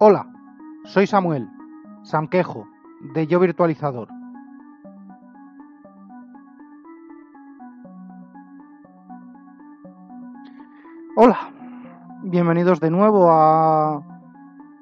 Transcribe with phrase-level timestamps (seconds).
[0.00, 0.28] Hola,
[0.84, 1.48] soy Samuel,
[2.04, 2.68] Sanquejo,
[3.14, 4.06] de Yo Virtualizador.
[11.16, 11.50] Hola,
[12.22, 14.00] bienvenidos de nuevo a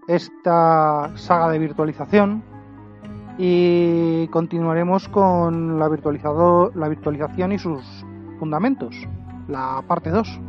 [0.07, 2.45] esta saga de virtualización
[3.39, 8.05] y continuaremos con la, la virtualización y sus
[8.39, 8.95] fundamentos,
[9.49, 10.41] la parte 2.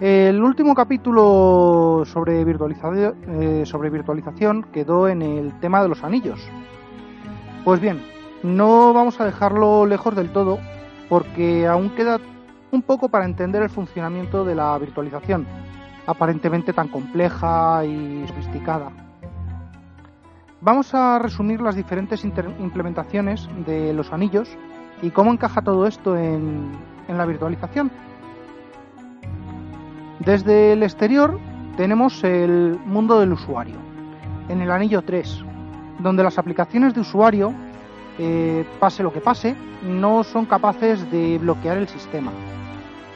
[0.00, 6.38] El último capítulo sobre, eh, sobre virtualización quedó en el tema de los anillos.
[7.64, 8.02] Pues bien,
[8.42, 10.58] no vamos a dejarlo lejos del todo
[11.08, 12.20] porque aún queda
[12.72, 15.46] un poco para entender el funcionamiento de la virtualización,
[16.06, 18.90] aparentemente tan compleja y sofisticada.
[20.60, 24.58] Vamos a resumir las diferentes implementaciones de los anillos
[25.00, 26.76] y cómo encaja todo esto en
[27.08, 27.90] la virtualización.
[30.20, 31.38] Desde el exterior
[31.76, 33.76] tenemos el mundo del usuario,
[34.48, 35.44] en el anillo 3,
[35.98, 37.52] donde las aplicaciones de usuario,
[38.18, 42.32] eh, pase lo que pase, no son capaces de bloquear el sistema.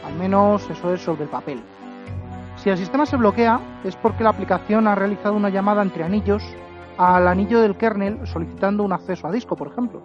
[0.07, 1.63] Al menos eso es sobre el papel.
[2.57, 6.43] Si el sistema se bloquea es porque la aplicación ha realizado una llamada entre anillos
[6.99, 10.03] al anillo del kernel solicitando un acceso a disco, por ejemplo.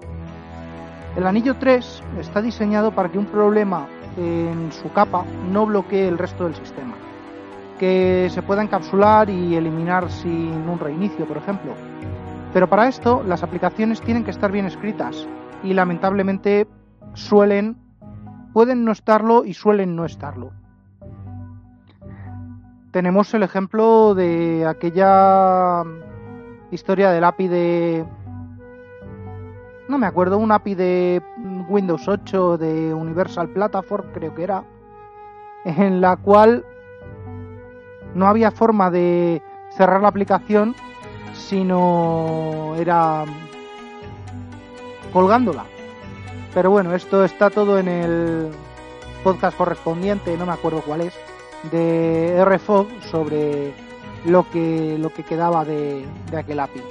[1.18, 6.18] El anillo 3 está diseñado para que un problema en su capa no bloquee el
[6.18, 6.96] resto del sistema.
[7.80, 11.74] Que se pueda encapsular y eliminar sin un reinicio, por ejemplo.
[12.54, 15.28] Pero para esto las aplicaciones tienen que estar bien escritas
[15.64, 16.68] y lamentablemente
[17.14, 17.78] suelen,
[18.54, 20.52] pueden no estarlo y suelen no estarlo.
[22.92, 25.84] Tenemos el ejemplo de aquella
[26.72, 28.06] historia del API de
[29.88, 31.22] no me acuerdo, un API de
[31.68, 34.64] Windows 8 de Universal Platform, creo que era,
[35.66, 36.66] en la cual
[38.14, 39.42] no había forma de
[39.72, 40.76] cerrar la aplicación,
[41.34, 43.26] sino era
[45.12, 45.66] colgándola.
[46.54, 48.52] Pero bueno, esto está todo en el
[49.24, 51.14] podcast correspondiente, no me acuerdo cuál es,
[51.72, 53.74] de RFOG sobre
[54.26, 56.82] lo que, lo que quedaba de, de aquel API.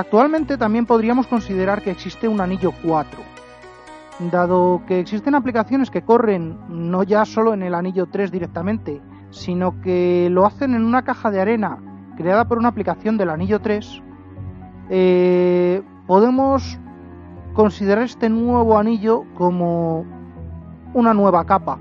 [0.00, 3.20] Actualmente también podríamos considerar que existe un anillo 4,
[4.30, 9.78] dado que existen aplicaciones que corren no ya solo en el anillo 3 directamente, sino
[9.82, 11.76] que lo hacen en una caja de arena
[12.16, 14.02] creada por una aplicación del anillo 3,
[14.88, 16.80] eh, podemos
[17.52, 20.06] considerar este nuevo anillo como
[20.94, 21.78] una nueva capa.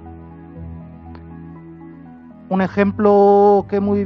[2.49, 4.03] Un ejemplo que muy,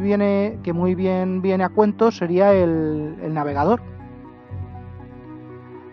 [0.61, 3.81] que muy bien viene a cuento sería el navegador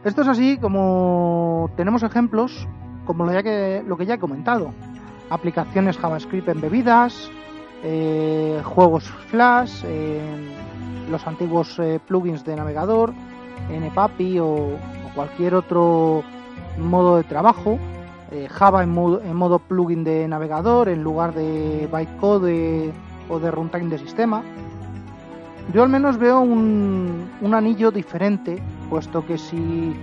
[0.04, 2.66] esto es así como tenemos ejemplos,
[3.04, 4.72] como lo, que, lo que ya he comentado.
[5.28, 7.30] Aplicaciones JavaScript embebidas,
[7.82, 9.84] eh, juegos Flash,
[11.10, 13.12] los antiguos eh, plugins de navegador,
[13.70, 14.78] NPAPI o, o,
[15.14, 16.22] cualquier otro
[16.78, 17.78] modo de trabajo.
[18.30, 22.92] Eh, Java en modo, en modo, plugin de navegador en lugar de bytecode
[23.28, 24.42] o de runtime de sistema.
[25.74, 29.94] Yo al menos veo un, un anillo diferente puesto que si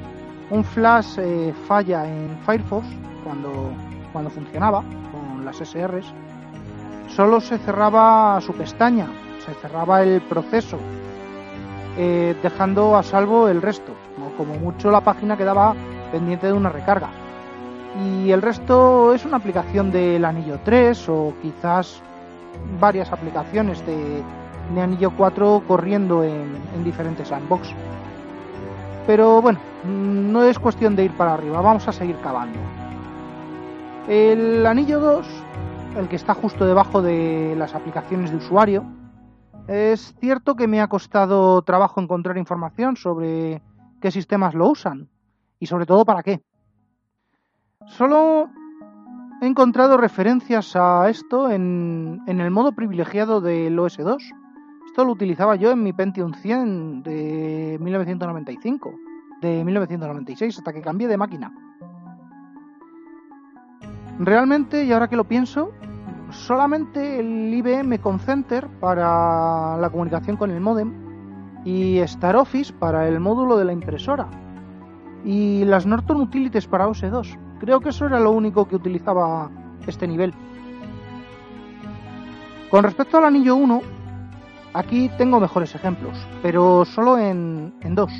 [0.49, 2.87] un flash eh, falla en Firefox
[3.23, 3.71] cuando,
[4.13, 4.81] cuando funcionaba
[5.11, 6.05] con las SRs,
[7.15, 9.07] solo se cerraba su pestaña,
[9.45, 10.77] se cerraba el proceso,
[11.97, 13.93] eh, dejando a salvo el resto,
[14.37, 15.75] como mucho la página quedaba
[16.11, 17.09] pendiente de una recarga.
[18.05, 22.01] Y el resto es una aplicación del anillo 3 o quizás
[22.79, 24.23] varias aplicaciones de,
[24.79, 27.73] anillo 4 corriendo en, en diferentes sandbox.
[29.07, 32.59] Pero bueno, no es cuestión de ir para arriba, vamos a seguir cavando.
[34.05, 35.25] El anillo 2,
[35.97, 38.83] el que está justo debajo de las aplicaciones de usuario,
[39.69, 43.61] es cierto que me ha costado trabajo encontrar información sobre
[44.01, 45.07] qué sistemas lo usan
[45.57, 46.41] y sobre todo para qué.
[47.85, 48.49] Solo
[49.41, 54.33] he encontrado referencias a esto en, en el modo privilegiado del OS 2
[54.97, 58.95] esto lo utilizaba yo en mi Pentium 100 de 1995,
[59.43, 61.53] de 1996, hasta que cambié de máquina.
[64.17, 65.71] Realmente, y ahora que lo pienso,
[66.31, 70.91] solamente el IBM Concenter para la comunicación con el modem
[71.63, 74.27] y Star Office para el módulo de la impresora
[75.23, 77.37] y las Norton Utilities para OS2.
[77.59, 79.51] Creo que eso era lo único que utilizaba
[79.85, 80.33] este nivel.
[82.71, 83.96] Con respecto al anillo 1,
[84.73, 88.11] Aquí tengo mejores ejemplos, pero solo en, dos.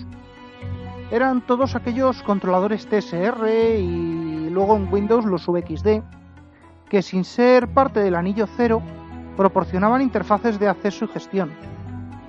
[1.12, 3.48] Eran todos aquellos controladores TSR
[3.80, 6.02] y luego en Windows los VXD,
[6.90, 8.82] que sin ser parte del anillo cero,
[9.36, 11.52] proporcionaban interfaces de acceso y gestión,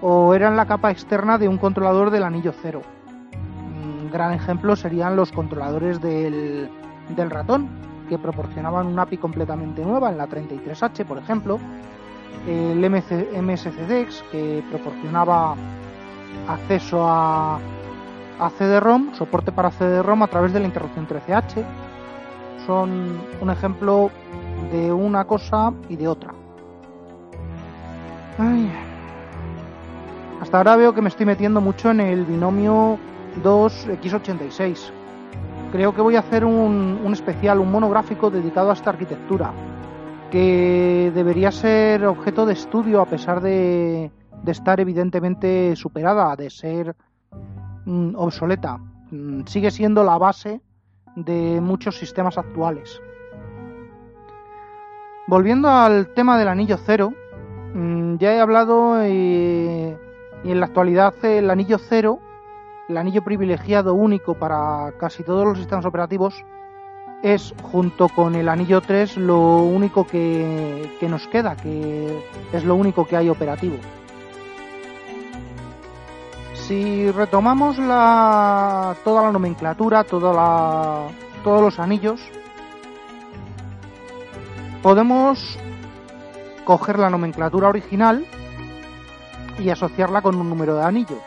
[0.03, 2.83] o eran la capa externa de un controlador del anillo cero.
[3.83, 6.69] Un gran ejemplo serían los controladores del,
[7.17, 7.69] del ratón,
[8.09, 11.59] que proporcionaban una API completamente nueva en la 33H, por ejemplo,
[12.47, 15.55] el MSCDEX, que proporcionaba
[16.49, 17.59] acceso a,
[18.39, 21.65] a CD-ROM, soporte para CD-ROM a través de la interrupción 13H.
[22.67, 24.11] Son un ejemplo
[24.73, 26.33] de una cosa y de otra.
[30.41, 32.99] Hasta ahora veo que me estoy metiendo mucho en el binomio
[33.43, 34.91] 2X86.
[35.73, 39.53] Creo que voy a hacer un especial, un monográfico dedicado a esta arquitectura,
[40.31, 44.11] que debería ser objeto de estudio a pesar de,
[44.43, 46.95] de estar evidentemente superada, de ser
[47.85, 48.79] mm, obsoleta.
[49.11, 50.61] Mm, sigue siendo la base
[51.17, 53.01] de muchos sistemas actuales.
[55.27, 57.13] Volviendo al tema del anillo cero,
[57.75, 59.99] mm, ya he hablado eh,
[60.45, 62.21] y en la actualidad el anillo cero,
[62.89, 66.45] el anillo privilegiado único para casi todos los sistemas operativos,
[67.23, 72.23] es junto con el anillo 3 lo único que, que nos queda, que
[72.53, 73.77] es lo único que hay operativo.
[76.55, 81.07] Si retomamos la, toda la nomenclatura, toda la,
[81.43, 82.21] todos los anillos,
[84.83, 85.59] podemos
[86.65, 88.27] coger la nomenclatura original
[89.59, 91.19] y asociarla con un número de anillo.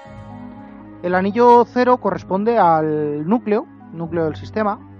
[1.02, 4.91] El anillo 0 corresponde al núcleo, núcleo del sistema.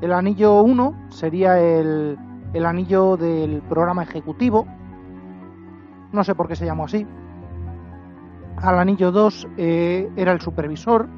[0.00, 2.18] El anillo 1 sería el,
[2.52, 4.66] el anillo del programa ejecutivo.
[6.12, 7.06] No sé por qué se llamó así
[8.62, 11.08] al anillo 2 eh, era el supervisor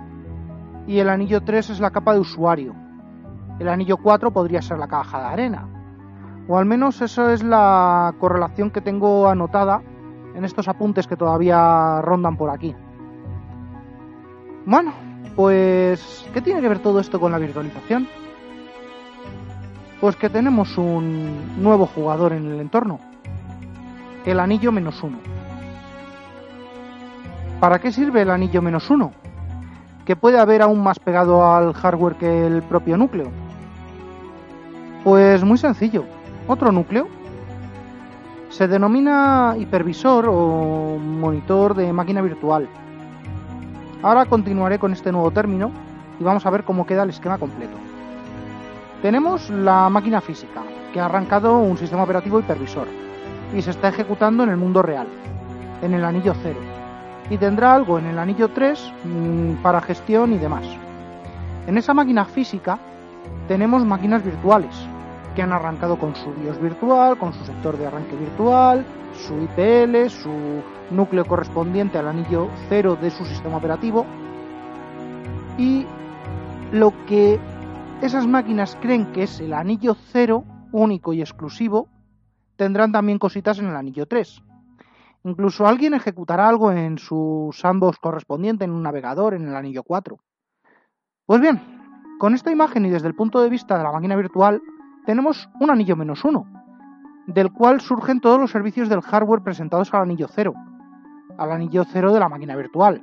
[0.87, 2.75] y el anillo 3 es la capa de usuario.
[3.59, 5.69] El anillo 4 podría ser la caja de arena.
[6.49, 9.83] O al menos eso es la correlación que tengo anotada
[10.35, 12.75] en estos apuntes que todavía rondan por aquí.
[14.67, 14.93] Bueno,
[15.37, 18.09] pues ¿qué tiene que ver todo esto con la virtualización?
[20.01, 22.99] Pues que tenemos un nuevo jugador en el entorno,
[24.25, 25.19] el anillo menos uno.
[27.61, 29.13] ¿Para qué sirve el anillo menos uno?
[30.07, 33.31] ¿Qué puede haber aún más pegado al hardware que el propio núcleo?
[35.05, 36.05] Pues muy sencillo.
[36.49, 37.07] Otro núcleo.
[38.49, 42.69] Se denomina hipervisor o monitor de máquina virtual.
[44.03, 45.71] Ahora continuaré con este nuevo término
[46.19, 47.90] y vamos a ver cómo queda el esquema completo.
[49.03, 50.63] Tenemos la máquina física,
[50.93, 52.87] que ha arrancado un sistema operativo hipervisor
[53.55, 55.07] y se está ejecutando en el mundo real,
[55.83, 56.61] en el anillo cero
[57.31, 60.65] y tendrá algo en el anillo 3 mm, para gestión y demás.
[61.67, 62.79] En esa máquina física
[63.49, 64.75] tenemos máquinas virtuales
[65.35, 70.11] que han arrancado con su BIOS virtual, con su sector de arranque virtual, su IPL,
[70.11, 74.05] su núcleo correspondiente al anillo 0 de su sistema operativo
[75.57, 75.87] y
[76.73, 77.39] lo que
[78.03, 81.89] esas máquinas creen que es el anillo 0 único y exclusivo
[82.57, 84.43] tendrán también cositas en el anillo 3
[85.25, 90.19] Incluso alguien ejecutará algo en su sandbox correspondiente en un navegador en el anillo 4.
[91.27, 91.61] Pues bien,
[92.19, 94.63] con esta imagen y desde el punto de vista de la máquina virtual,
[95.05, 96.47] tenemos un anillo menos uno,
[97.27, 100.55] del cual surgen todos los servicios del hardware presentados al anillo 0,
[101.37, 103.03] al anillo 0 de la máquina virtual,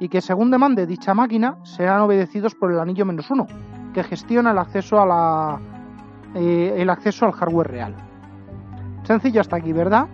[0.00, 3.46] y que según demande dicha máquina serán obedecidos por el anillo menos uno,
[3.98, 5.58] que gestiona el acceso, a la,
[6.36, 7.94] eh, el acceso al hardware real.
[9.02, 10.06] Sencillo hasta aquí, ¿verdad?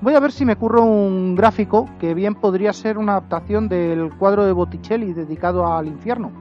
[0.00, 4.12] Voy a ver si me curro un gráfico que bien podría ser una adaptación del
[4.16, 6.32] cuadro de Botticelli dedicado al infierno.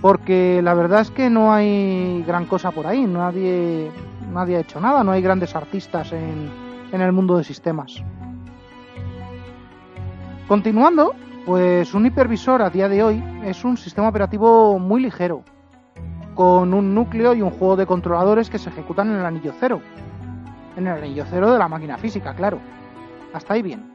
[0.00, 3.90] Porque la verdad es que no hay gran cosa por ahí, nadie,
[4.32, 6.50] nadie ha hecho nada, no hay grandes artistas en,
[6.92, 8.00] en el mundo de sistemas.
[10.46, 11.14] Continuando,
[11.46, 15.44] pues un hipervisor a día de hoy es un sistema operativo muy ligero,
[16.34, 19.80] con un núcleo y un juego de controladores que se ejecutan en el anillo cero,
[20.76, 22.58] en el anillo cero de la máquina física, claro.
[23.32, 23.92] Hasta ahí bien.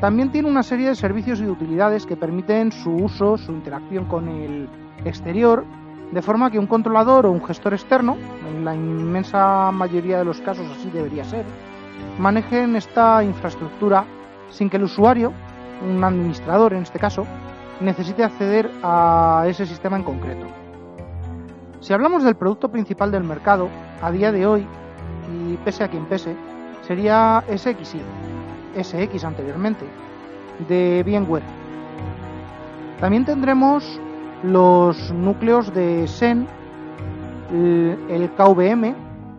[0.00, 4.28] También tiene una serie de servicios y utilidades que permiten su uso, su interacción con
[4.28, 4.70] el
[5.04, 5.66] exterior,
[6.12, 8.16] de forma que un controlador o un gestor externo,
[8.48, 11.44] en la inmensa mayoría de los casos así debería ser,
[12.18, 14.06] manejen esta infraestructura
[14.48, 15.34] sin que el usuario,
[15.82, 17.26] un administrador en este caso,
[17.80, 20.46] necesite acceder a ese sistema en concreto.
[21.80, 23.68] Si hablamos del producto principal del mercado,
[24.02, 24.66] a día de hoy
[25.32, 26.34] y pese a quien pese,
[26.86, 28.00] sería SXI,
[28.82, 29.86] SX anteriormente,
[30.68, 31.44] de VMware.
[33.00, 34.00] También tendremos
[34.42, 36.46] los núcleos de SEN,
[37.52, 38.94] el KVM,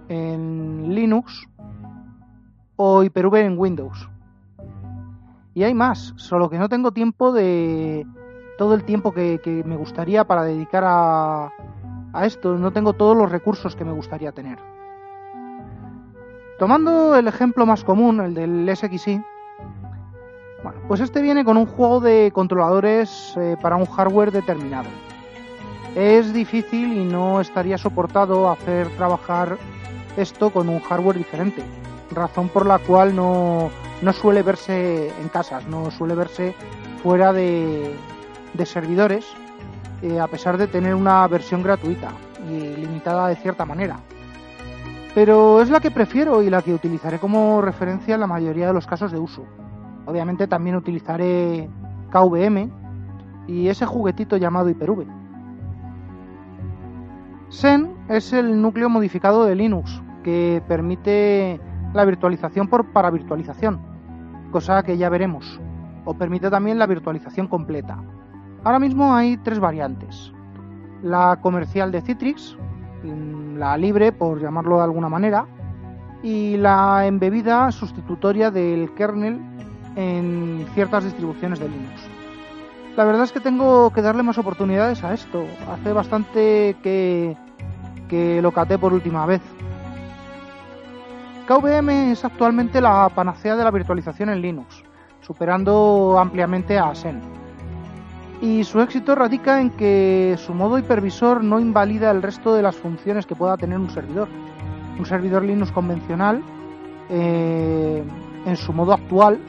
[0.08, 1.48] en Linux
[2.76, 4.10] o Hyper-V en Windows.
[5.60, 8.08] Y hay más, solo que no tengo tiempo de
[8.58, 11.52] todo el tiempo que, me gustaría para dedicar a,
[12.14, 14.58] a esto, no tengo todos los recursos que me gustaría tener.
[16.58, 19.22] Tomando el ejemplo más común, el del SXI,
[20.64, 24.88] bueno, pues este viene con un juego de controladores eh, para un hardware determinado.
[25.94, 29.58] Es difícil y no estaría soportado hacer trabajar
[30.16, 31.64] esto con un hardware diferente,
[32.12, 33.70] razón por la cual no,
[34.14, 36.56] suele verse en casas, no suele verse
[37.04, 37.96] fuera de,
[38.66, 39.26] servidores,
[40.02, 42.12] eh, a pesar de tener una versión gratuita
[42.50, 44.00] y limitada de cierta manera.
[45.16, 48.74] Pero es la que prefiero y la que utilizaré como referencia en la mayoría de
[48.74, 49.44] los casos de uso.
[50.06, 51.70] Obviamente también utilizaré
[52.12, 52.70] KVM
[53.48, 55.08] y ese juguetito llamado Hyper-V.
[57.52, 61.60] Zen es el núcleo modificado de Linux que permite
[61.94, 63.80] la virtualización por paravirtualización,
[64.52, 65.60] cosa que ya veremos,
[66.06, 67.98] o permite también la virtualización completa.
[68.64, 70.34] Ahora mismo hay tres variantes.
[71.02, 72.58] La comercial de Citrix,
[73.56, 75.46] la libre por llamarlo de alguna manera,
[76.22, 79.40] y la embebida sustitutoria del kernel
[79.96, 82.10] en ciertas distribuciones de Linux.
[82.98, 85.46] La verdad es que tengo que darle más oportunidades a esto.
[85.72, 87.38] Hace bastante que,
[88.10, 89.42] que lo caté por última vez.
[91.50, 94.84] KVM es actualmente la panacea de la virtualización en Linux,
[95.22, 97.20] superando ampliamente a Zen.
[98.40, 102.76] Y su éxito radica en que su modo hipervisor no invalida el resto de las
[102.76, 104.28] funciones que pueda tener un servidor.
[105.00, 106.44] Un servidor Linux convencional,
[107.10, 108.04] eh,
[108.46, 109.40] en su modo actual,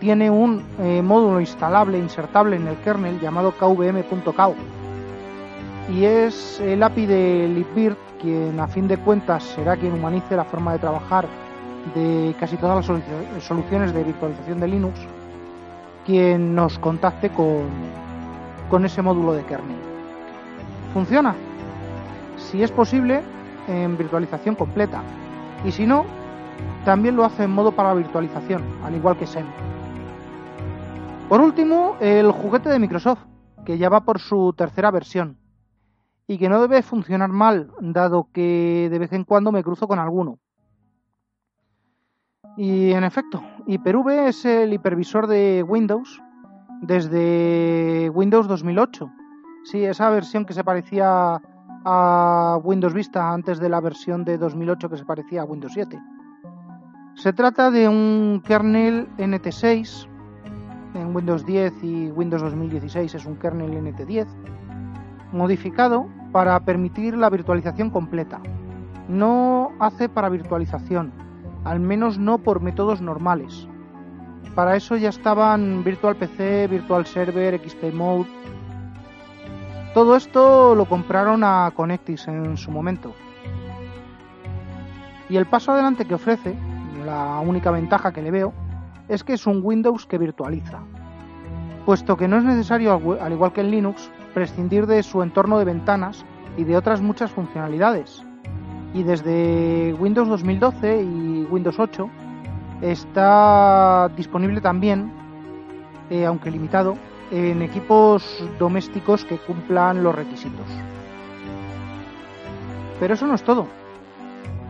[0.00, 4.54] tiene un eh, módulo instalable, insertable en el kernel llamado kvm.cow.
[5.88, 10.44] Y es el API de libvirt quien a fin de cuentas será quien humanice la
[10.44, 11.26] forma de trabajar
[11.94, 15.00] de casi todas las soluciones de virtualización de Linux,
[16.04, 17.62] quien nos contacte con,
[18.68, 19.78] con ese módulo de kernel.
[20.92, 21.34] ¿Funciona?
[22.36, 23.22] Si es posible,
[23.66, 25.02] en virtualización completa.
[25.64, 26.04] Y si no,
[26.84, 29.46] también lo hace en modo para virtualización, al igual que Xen.
[31.30, 33.20] Por último, el juguete de Microsoft,
[33.64, 35.36] que ya va por su tercera versión
[36.30, 39.98] y que no debe funcionar mal, dado que de vez en cuando me cruzo con
[39.98, 40.38] alguno.
[42.58, 46.20] Y en efecto, Hyper-V es el hipervisor de Windows
[46.82, 49.10] desde Windows 2008.
[49.64, 51.40] Sí, esa versión que se parecía
[51.84, 55.98] a Windows Vista antes de la versión de 2008 que se parecía a Windows 7.
[57.14, 60.06] Se trata de un kernel NT6
[60.94, 64.26] en Windows 10 y Windows 2016 es un kernel NT10,
[65.32, 68.40] modificado para permitir la virtualización completa.
[69.08, 71.12] No hace para virtualización,
[71.64, 73.68] al menos no por métodos normales.
[74.54, 78.28] Para eso ya estaban Virtual PC, Virtual Server, XP Mode.
[79.94, 83.12] Todo esto lo compraron a Connectis en su momento.
[85.28, 86.56] Y el paso adelante que ofrece,
[87.04, 88.52] la única ventaja que le veo,
[89.08, 90.80] es que es un Windows que virtualiza,
[91.86, 95.64] puesto que no es necesario, al igual que en Linux, prescindir de su entorno de
[95.64, 96.24] ventanas
[96.56, 98.22] y de otras muchas funcionalidades.
[98.94, 102.08] Y desde Windows 2012 y Windows 8
[102.80, 105.12] está disponible también,
[106.10, 106.96] eh, aunque limitado,
[107.30, 110.66] en equipos domésticos que cumplan los requisitos.
[112.98, 113.66] Pero eso no es todo.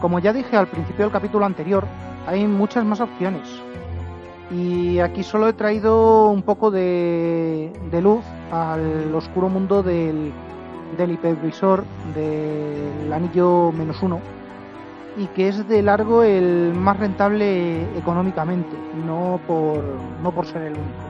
[0.00, 1.86] Como ya dije al principio del capítulo anterior,
[2.26, 3.48] hay muchas más opciones,
[4.50, 7.70] y aquí solo he traído un poco de,
[8.02, 10.32] luz al oscuro mundo del,
[10.96, 14.20] del hipervisor del anillo menos uno
[15.18, 19.82] y que es de largo el más rentable económicamente, no por,
[20.22, 21.08] no por ser el único.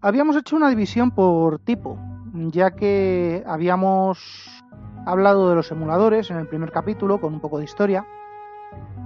[0.00, 1.98] Habíamos hecho una división por tipo,
[2.32, 4.64] ya que habíamos
[5.04, 8.06] hablado de los emuladores en el primer capítulo con un poco de historia.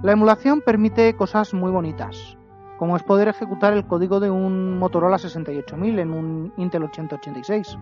[0.03, 2.35] La emulación permite cosas muy bonitas,
[2.79, 7.77] como es poder ejecutar el código de un Motorola 68000 en un Intel 8086,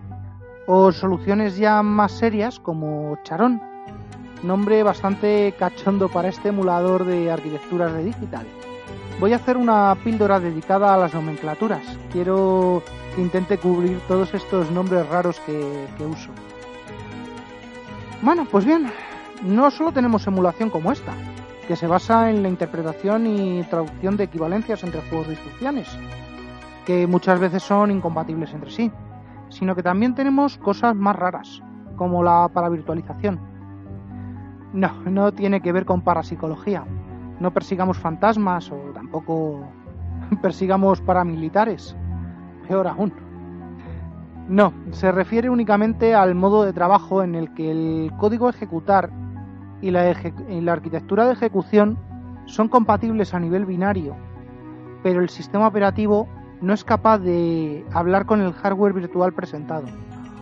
[0.66, 3.62] o soluciones ya más serias como Charon,
[4.42, 8.46] nombre bastante cachondo para este emulador de arquitecturas de digital.
[9.18, 11.98] Voy a hacer una píldora dedicada a las nomenclaturas.
[12.12, 12.82] Quiero
[13.14, 16.30] que intente cubrir todos estos nombres raros que, que uso.
[18.20, 18.92] Bueno, pues bien,
[19.42, 21.14] no solo tenemos emulación como esta,
[21.70, 25.88] que se basa en la interpretación y traducción de equivalencias entre juegos de instrucciones,
[26.84, 28.90] que muchas veces son incompatibles entre sí.
[29.50, 31.62] sino que también tenemos cosas más raras,
[31.94, 33.38] como la paravirtualización.
[34.72, 36.84] No, no tiene que ver con parapsicología.
[37.38, 39.60] No persigamos fantasmas o tampoco
[40.42, 41.96] persigamos paramilitares.
[42.66, 43.12] Peor aún.
[44.48, 49.19] No, se refiere únicamente al modo de trabajo en el que el código ejecutar
[49.82, 51.98] y la, arquitectura de ejecución
[52.46, 54.16] son compatibles a nivel binario,
[55.02, 56.28] pero el sistema operativo
[56.60, 59.86] no es capaz de hablar con el hardware virtual presentado,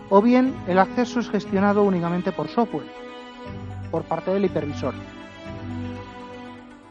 [0.09, 2.87] o bien el acceso es gestionado únicamente por software,
[3.91, 4.93] por parte del hipervisor.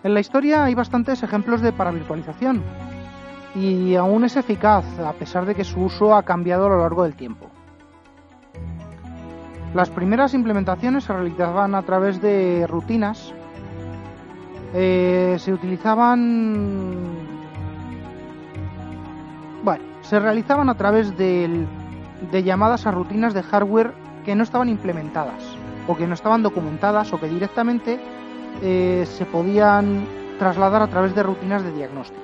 [0.05, 2.63] En la historia hay bastantes ejemplos de paravirtualización,
[3.55, 7.03] y aún es eficaz a pesar de que su uso ha cambiado a lo largo
[7.03, 7.51] del tiempo.
[9.79, 13.33] Las primeras implementaciones se realizaban a través de rutinas.
[14.75, 16.97] Eh, se utilizaban.
[19.63, 21.65] Bueno, se realizaban a través de,
[22.45, 23.93] llamadas a rutinas de hardware
[24.25, 25.45] que no estaban implementadas,
[25.87, 28.01] o que no estaban documentadas, o que directamente
[28.61, 30.07] eh, se podían
[30.41, 32.21] trasladar a través de rutinas de diagnóstico.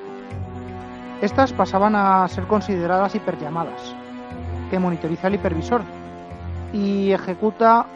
[1.23, 3.95] Estas pasaban a ser consideradas hiperllamadas,
[4.73, 5.83] que monitoriza el hipervisor
[6.75, 7.87] y ejecuta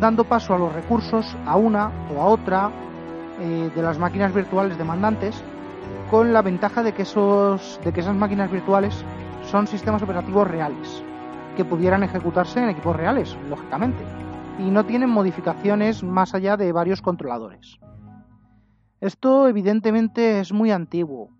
[0.00, 2.70] dando paso a los recursos a una o a otra
[3.40, 5.40] eh, de las máquinas virtuales demandantes
[6.10, 9.04] con la ventaja de que, esos, de que esas máquinas virtuales
[9.44, 11.04] son sistemas operativos reales
[11.56, 14.04] que pudieran ejecutarse en equipos reales, lógicamente,
[14.58, 17.78] y no tienen modificaciones más allá de varios controladores.
[19.00, 21.30] Esto evidentemente es muy antiguo.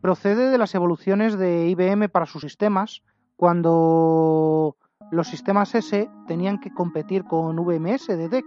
[0.00, 3.02] Procede de las evoluciones de IBM para sus sistemas,
[3.36, 4.76] cuando
[5.10, 8.44] los sistemas S tenían que competir con VMS de DEC,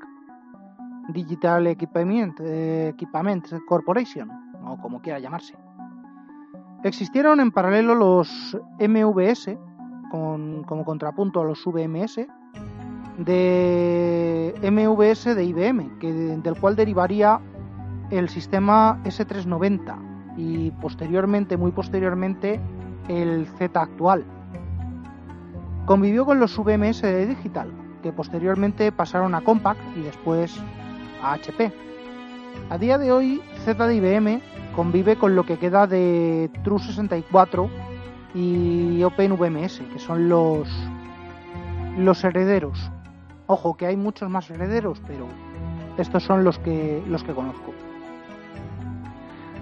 [1.09, 2.39] Digital Equipment,
[3.67, 4.29] Corporation,
[4.65, 5.55] o como quiera llamarse.
[6.83, 9.57] Existieron en paralelo los MVS,
[10.11, 12.27] como contrapunto a los VMS,
[13.17, 15.99] de MVS de IBM,
[16.41, 17.39] del cual derivaría
[18.11, 22.60] el sistema S390 y posteriormente, muy posteriormente,
[23.07, 24.23] el Z actual,
[25.89, 27.71] Convivió con los VMS de Digital,
[28.04, 30.56] que posteriormente pasaron a Compaq y después
[31.23, 31.73] a HP.
[32.69, 34.39] A día de hoy, Z de IBM
[34.75, 37.67] convive con lo que queda de True64
[38.36, 40.69] y OpenVMS, que son los,
[41.97, 42.91] los herederos.
[43.47, 45.25] Ojo, que hay muchos más herederos, pero
[45.97, 47.73] estos son los que, los que conozco.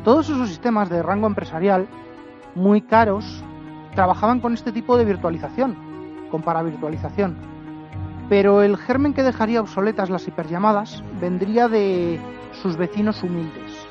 [0.04, 1.88] Todos esos sistemas de rango empresarial,
[2.54, 3.46] muy caros,
[3.96, 5.87] trabajaban con este tipo de virtualización,
[6.30, 7.36] con paravirtualización.
[8.30, 12.20] Pero el germen que dejaría obsoletas las hiperllamadas vendría de
[12.62, 13.88] sus vecinos humildes.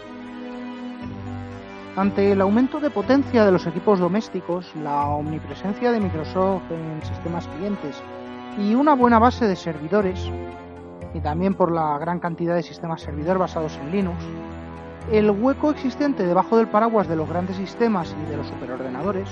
[1.97, 7.49] Ante el aumento de potencia de los equipos domésticos, la omnipresencia de Microsoft en sistemas
[7.49, 8.03] clientes
[8.59, 10.31] y una buena base de servidores,
[11.15, 14.23] y también por la gran cantidad de sistemas servidor basados en Linux,
[15.11, 19.29] el hueco existente debajo del paraguas de los grandes sistemas y de los superordenadores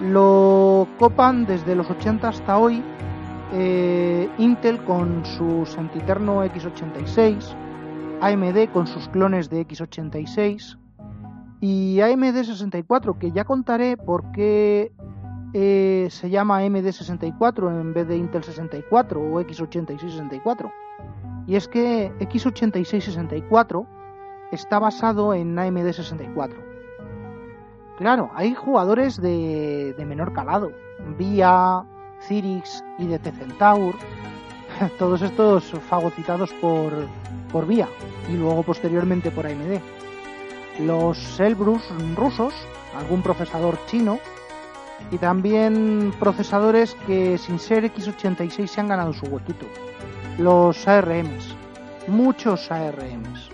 [0.00, 2.82] lo copan desde los 80 hasta hoy
[3.52, 7.54] eh, Intel con su sempiterno x86,
[8.20, 10.78] AMD con sus clones de x86
[11.60, 14.92] y AMD 64, que ya contaré por qué
[15.52, 20.72] eh, se llama AMD 64 en vez de Intel 64 o x86 64.
[21.46, 23.86] Y es que x86 64
[24.50, 26.73] está basado en AMD 64
[27.96, 30.72] Claro, hay jugadores de, menor calado.
[31.16, 31.84] Via,
[32.26, 33.94] Cyrix y DT Centaur.
[34.98, 36.92] Todos estos fagocitados por,
[37.52, 37.88] por Via
[38.28, 39.78] y luego posteriormente por AMD.
[40.80, 41.82] Los Elbrus
[42.16, 42.52] rusos,
[42.96, 44.18] algún procesador chino
[45.12, 49.66] y también procesadores que sin ser x86 se han ganado su huequito.
[50.38, 51.54] Los ARMs,
[52.08, 53.53] muchos ARMs.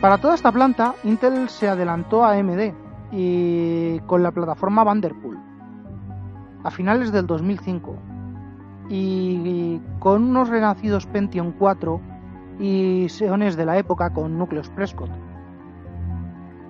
[0.00, 2.72] Para toda esta planta, Intel se adelantó a AMD
[3.12, 5.38] y con la plataforma Vanderpool
[6.64, 7.96] a finales del 2005
[8.88, 12.00] y con unos renacidos Pentium 4
[12.58, 15.10] y Xeones de la época con núcleos Prescott.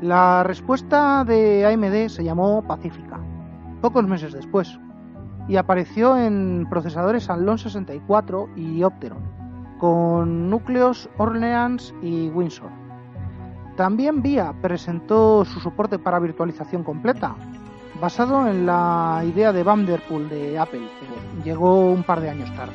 [0.01, 3.21] La respuesta de AMD se llamó Pacífica,
[3.81, 4.77] pocos meses después,
[5.47, 9.23] y apareció en procesadores Athlon 64 y Opteron,
[9.79, 12.80] con núcleos Orleans y Windsor.
[13.77, 17.35] También VIA presentó su soporte para virtualización completa,
[18.01, 22.75] basado en la idea de Vanderpool de Apple, pero llegó un par de años tarde.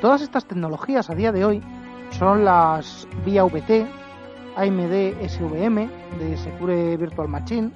[0.00, 1.62] Todas estas tecnologías a día de hoy
[2.10, 3.86] son las VIA VT,
[4.56, 7.70] AMD SVM de Secure Virtual Machine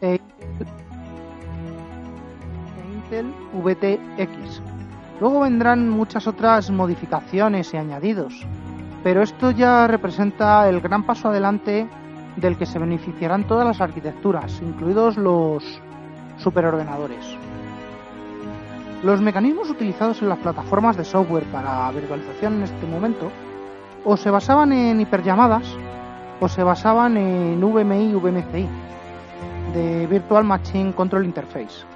[0.00, 0.20] e
[2.94, 4.62] Intel VTX.
[5.20, 8.46] Luego vendrán muchas otras modificaciones y añadidos,
[9.06, 11.86] pero esto ya representa el gran paso adelante
[12.34, 15.62] del que se beneficiarán todas las arquitecturas, incluidos los
[16.38, 17.24] superordenadores.
[19.04, 23.30] Los mecanismos utilizados en las plataformas de software para virtualización en este momento
[24.04, 25.72] o se basaban en hiperllamadas
[26.40, 28.68] o se basaban en VMI y VMCI,
[29.72, 31.86] de Virtual Machine Control Interface.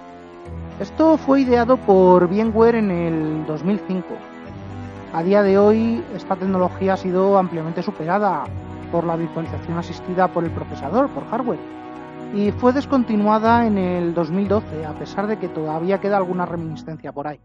[0.79, 4.07] Esto fue ideado por VMware en el 2005.
[5.13, 8.45] A día de hoy esta tecnología ha sido ampliamente superada
[8.93, 11.59] por la virtualización asistida por el procesador, por hardware,
[12.33, 17.27] y fue descontinuada en el 2012, a pesar de que todavía queda alguna reminiscencia por
[17.27, 17.41] ahí.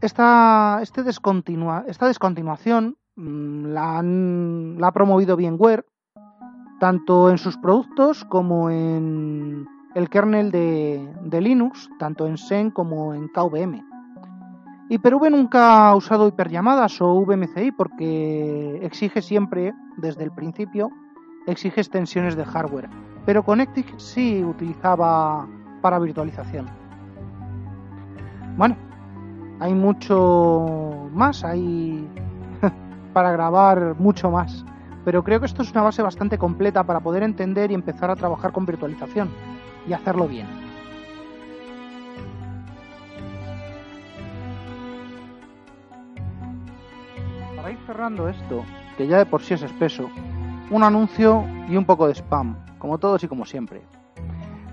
[0.00, 5.86] Esta, este descontinuación mm, la ha promovido VMware
[6.80, 13.14] tanto en sus productos como en el kernel de, de Linux, tanto en Xen como
[13.14, 13.89] en KVM.
[14.90, 20.90] HyperV nunca ha usado hiperllamadas o VMCI porque exige siempre, desde el principio,
[21.46, 22.90] exige extensiones de hardware.
[23.24, 25.46] Pero Connectic sí utilizaba
[25.80, 26.66] para virtualización.
[28.56, 28.76] Bueno,
[29.60, 32.04] hay mucho más, hay
[33.12, 34.64] para grabar mucho más.
[35.04, 38.16] Pero creo que esto es una base bastante completa para poder entender y empezar a
[38.16, 39.30] trabajar con virtualización
[39.86, 40.69] y hacerlo bien.
[48.00, 48.64] Cerrando esto,
[48.96, 50.08] que ya de por sí es espeso,
[50.70, 53.82] un anuncio y un poco de spam, como todos y como siempre.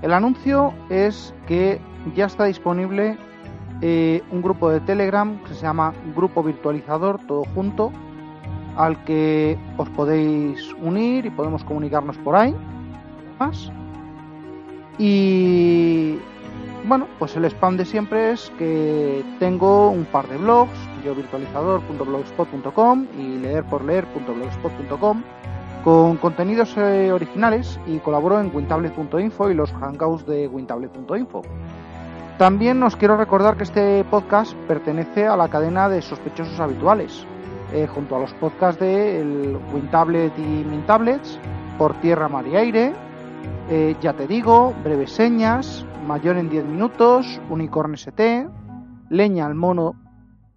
[0.01, 1.81] El anuncio es que
[2.15, 3.17] ya está disponible
[3.81, 7.91] eh, un grupo de Telegram que se llama Grupo Virtualizador, todo junto,
[8.77, 12.55] al que os podéis unir y podemos comunicarnos por ahí.
[13.39, 13.69] Más.
[14.97, 16.17] Y
[16.87, 20.71] bueno, pues el spam de siempre es que tengo un par de blogs,
[21.03, 25.23] yo virtualizador.blogspot.com y leerporleer.blogspot.com
[25.83, 31.41] con contenidos eh, originales y colaboro en wintable.info y los hangouts de wintable.info.
[32.37, 37.25] También os quiero recordar que este podcast pertenece a la cadena de sospechosos habituales,
[37.73, 41.39] eh, junto a los podcasts de el Wintablet y Mintablets,
[41.77, 42.93] Por Tierra, Mar y Aire,
[43.69, 48.47] eh, Ya Te Digo, Breves Señas, Mayor en 10 Minutos, Unicorn ST,
[49.09, 49.95] Leña al Mono,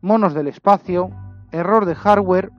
[0.00, 1.10] Monos del Espacio,
[1.50, 2.52] Error de Hardware,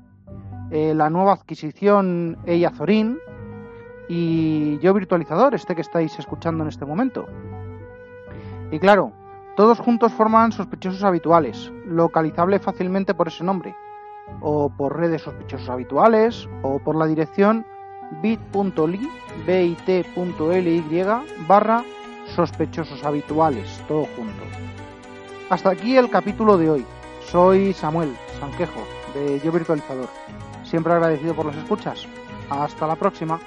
[0.72, 3.18] eh, la nueva adquisición Ella Zorin
[4.10, 7.28] y Yo Virtualizador, este que estáis escuchando en este momento.
[8.72, 9.14] Y claro,
[9.56, 13.74] todos juntos forman sospechosos habituales, localizable fácilmente por ese nombre,
[14.42, 17.66] o por redes sospechosos habituales, o por la dirección
[18.22, 19.10] bit.ly
[19.48, 20.84] bit.ly
[21.48, 21.86] barra
[22.36, 24.44] sospechosos habituales, todo junto.
[25.50, 26.86] Hasta aquí el capítulo de hoy.
[27.30, 28.82] Soy Samuel Sanquejo,
[29.14, 30.10] de Yo Virtualizador.
[30.64, 32.06] Siempre agradecido por las escuchas.
[32.50, 33.40] Hasta la próxima.